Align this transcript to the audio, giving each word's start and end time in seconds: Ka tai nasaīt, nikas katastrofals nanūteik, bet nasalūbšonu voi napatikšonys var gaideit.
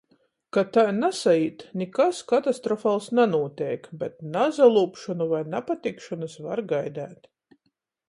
Ka 0.55 0.61
tai 0.77 0.85
nasaīt, 0.99 1.61
nikas 1.81 2.21
katastrofals 2.33 3.11
nanūteik, 3.21 3.87
bet 4.01 4.19
nasalūbšonu 4.39 5.31
voi 5.35 5.47
napatikšonys 5.55 6.39
var 6.49 6.69
gaideit. 6.77 7.35